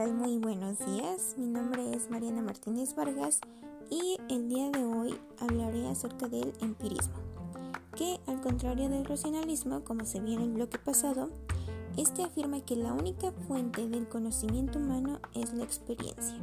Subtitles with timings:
[0.00, 0.14] tal?
[0.14, 1.34] Muy buenos días.
[1.36, 3.38] Mi nombre es Mariana Martínez Vargas
[3.90, 7.16] y el día de hoy hablaré acerca del empirismo,
[7.96, 11.28] que al contrario del racionalismo, como se vio en el bloque pasado,
[11.98, 16.38] este afirma que la única fuente del conocimiento humano es la experiencia,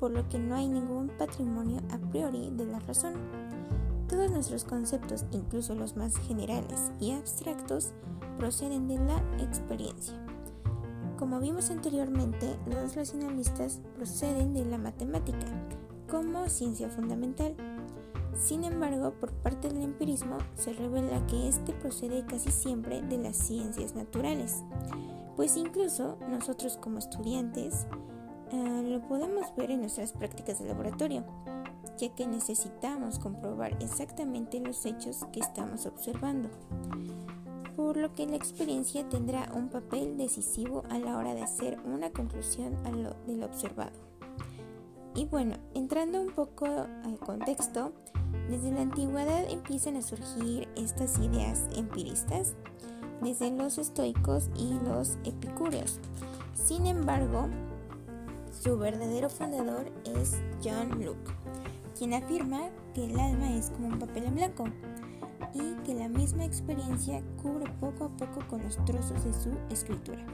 [0.00, 3.14] por lo que no hay ningún patrimonio a priori de la razón.
[4.08, 7.92] Todos nuestros conceptos, incluso los más generales y abstractos,
[8.38, 10.20] proceden de la experiencia.
[11.18, 15.46] Como vimos anteriormente, los racionalistas proceden de la matemática
[16.10, 17.56] como ciencia fundamental.
[18.38, 23.36] Sin embargo, por parte del empirismo se revela que este procede casi siempre de las
[23.36, 24.62] ciencias naturales,
[25.36, 27.86] pues incluso nosotros como estudiantes
[28.52, 31.24] eh, lo podemos ver en nuestras prácticas de laboratorio,
[31.96, 36.50] ya que necesitamos comprobar exactamente los hechos que estamos observando
[37.76, 42.10] por lo que la experiencia tendrá un papel decisivo a la hora de hacer una
[42.10, 43.92] conclusión a lo, de lo observado.
[45.14, 47.92] Y bueno, entrando un poco al contexto,
[48.50, 52.54] desde la antigüedad empiezan a surgir estas ideas empiristas,
[53.22, 56.00] desde los estoicos y los epicúreos.
[56.54, 57.48] Sin embargo,
[58.50, 61.34] su verdadero fundador es John Locke,
[61.96, 64.64] quien afirma que el alma es como un papel en blanco,
[65.54, 70.24] y que la misma experiencia cubre poco a poco con los trozos de su escritura.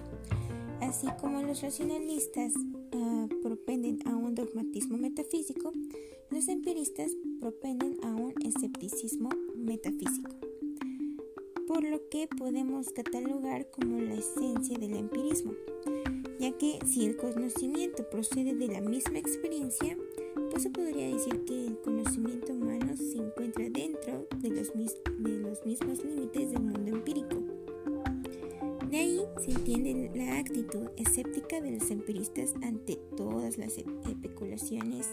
[0.81, 5.73] Así como los racionalistas uh, propenden a un dogmatismo metafísico,
[6.31, 10.35] los empiristas propenden a un escepticismo metafísico,
[11.69, 15.53] por lo que podemos catalogar como la esencia del empirismo,
[16.41, 19.97] ya que si el conocimiento procede de la misma experiencia,
[20.51, 23.92] pues se podría decir que el conocimiento humano se encuentra dentro
[30.63, 35.09] actitud escéptica de los empiristas ante todas las e-, especulaciones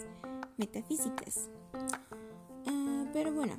[0.58, 1.50] metafísicas.
[2.68, 3.54] Ah, pero bueno,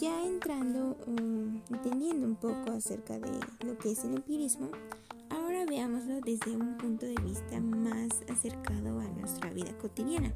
[0.00, 3.30] ya entrando, um, entendiendo un poco acerca de
[3.64, 4.70] lo que es el empirismo,
[5.30, 10.32] ahora veámoslo desde un punto de vista más acercado a nuestra vida cotidiana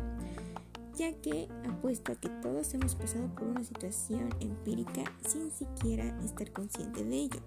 [0.95, 6.53] ya que apuesto a que todos hemos pasado por una situación empírica sin siquiera estar
[6.53, 7.41] consciente de ello.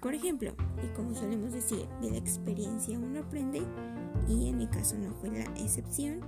[0.00, 0.52] Por ejemplo,
[0.82, 3.62] y como solemos decir, de la experiencia uno aprende,
[4.28, 6.20] y en mi caso no fue la excepción,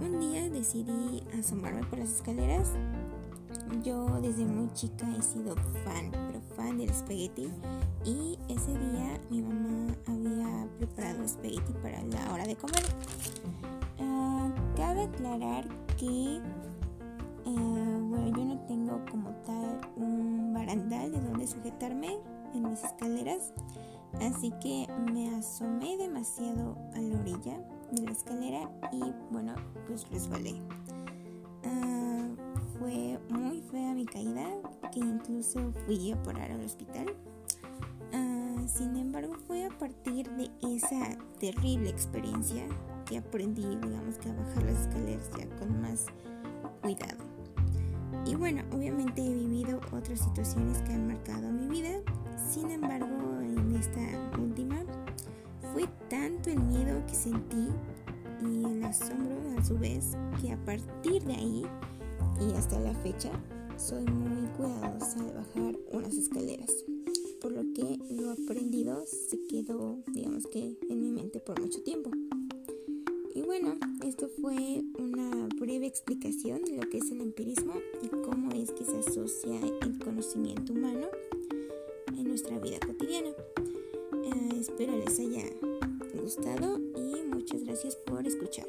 [0.00, 2.72] un día decidí asomarme por las escaleras.
[3.84, 5.54] Yo desde muy chica he sido
[5.84, 7.50] fan, pero fan del espagueti,
[8.04, 12.82] y ese día mi mamá había preparado espagueti para la hora de comer.
[14.76, 15.66] Cabe aclarar
[15.96, 16.40] que eh,
[17.44, 22.16] bueno, yo no tengo como tal un barandal de donde sujetarme
[22.54, 23.52] en mis escaleras,
[24.20, 27.58] así que me asomé demasiado a la orilla
[27.92, 29.54] de la escalera y bueno,
[29.86, 30.54] pues resbalé.
[31.64, 32.28] Ah,
[32.78, 34.46] fue muy fea mi caída,
[34.92, 37.06] que incluso fui a parar al hospital.
[38.12, 42.66] Ah, sin embargo, fue a partir de esa terrible experiencia
[43.06, 46.06] que aprendí, digamos que a bajar las escaleras ya con más
[46.82, 47.24] cuidado.
[48.26, 52.00] Y bueno, obviamente he vivido otras situaciones que han marcado mi vida,
[52.48, 53.06] sin embargo,
[53.42, 54.00] en esta
[54.40, 54.82] última
[55.72, 57.68] fue tanto el miedo que sentí
[58.42, 61.66] y el asombro a su vez que a partir de ahí
[62.40, 63.30] y hasta la fecha
[63.76, 66.72] soy muy cuidadosa de bajar unas escaleras,
[67.40, 72.10] por lo que lo aprendido se quedó, digamos que, en mi mente por mucho tiempo.
[73.34, 78.50] Y bueno, esto fue una breve explicación de lo que es el empirismo y cómo
[78.52, 81.08] es que se asocia el conocimiento humano
[82.16, 83.30] en nuestra vida cotidiana.
[83.30, 85.44] Eh, espero les haya
[86.14, 88.66] gustado y muchas gracias por escuchar.